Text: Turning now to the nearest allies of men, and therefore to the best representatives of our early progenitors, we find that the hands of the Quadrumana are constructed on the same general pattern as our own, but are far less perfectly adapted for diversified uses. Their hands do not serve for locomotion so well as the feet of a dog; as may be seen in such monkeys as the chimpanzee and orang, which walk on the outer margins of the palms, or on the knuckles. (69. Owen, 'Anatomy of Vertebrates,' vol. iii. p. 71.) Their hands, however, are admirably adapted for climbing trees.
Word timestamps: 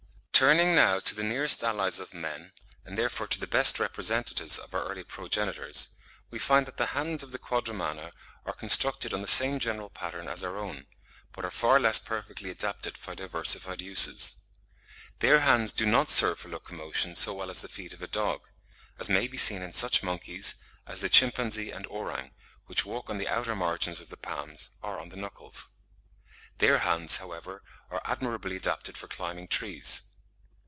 Turning 0.41 0.73
now 0.73 0.97
to 0.97 1.13
the 1.13 1.21
nearest 1.23 1.63
allies 1.63 1.99
of 1.99 2.15
men, 2.15 2.51
and 2.83 2.97
therefore 2.97 3.27
to 3.27 3.39
the 3.39 3.45
best 3.45 3.79
representatives 3.79 4.57
of 4.57 4.73
our 4.73 4.83
early 4.85 5.03
progenitors, 5.03 5.89
we 6.31 6.39
find 6.39 6.65
that 6.65 6.77
the 6.77 6.87
hands 6.97 7.21
of 7.21 7.29
the 7.31 7.37
Quadrumana 7.37 8.11
are 8.47 8.53
constructed 8.53 9.13
on 9.13 9.21
the 9.21 9.27
same 9.27 9.59
general 9.59 9.91
pattern 9.91 10.27
as 10.27 10.43
our 10.43 10.57
own, 10.57 10.87
but 11.33 11.45
are 11.45 11.51
far 11.51 11.79
less 11.79 11.99
perfectly 11.99 12.49
adapted 12.49 12.97
for 12.97 13.13
diversified 13.13 13.81
uses. 13.83 14.37
Their 15.19 15.41
hands 15.41 15.71
do 15.71 15.85
not 15.85 16.09
serve 16.09 16.39
for 16.39 16.49
locomotion 16.49 17.15
so 17.15 17.35
well 17.35 17.51
as 17.51 17.61
the 17.61 17.67
feet 17.69 17.93
of 17.93 18.01
a 18.01 18.07
dog; 18.07 18.41
as 18.97 19.09
may 19.09 19.27
be 19.27 19.37
seen 19.37 19.61
in 19.61 19.73
such 19.73 20.01
monkeys 20.01 20.55
as 20.87 21.01
the 21.01 21.09
chimpanzee 21.09 21.69
and 21.69 21.85
orang, 21.85 22.31
which 22.65 22.83
walk 22.83 23.11
on 23.11 23.19
the 23.19 23.29
outer 23.29 23.55
margins 23.55 23.99
of 23.99 24.09
the 24.09 24.17
palms, 24.17 24.71
or 24.81 24.99
on 24.99 25.09
the 25.09 25.15
knuckles. 25.17 25.57
(69. 25.57 25.65
Owen, 25.67 25.79
'Anatomy 25.83 26.15
of 26.17 26.19
Vertebrates,' 26.57 26.57
vol. 26.57 26.57
iii. 26.57 26.57
p. 26.57 26.57
71.) 26.57 26.57
Their 26.57 26.79
hands, 26.79 27.17
however, 27.17 27.63
are 27.91 28.11
admirably 28.11 28.55
adapted 28.55 28.97
for 28.97 29.07
climbing 29.07 29.47
trees. 29.47 30.07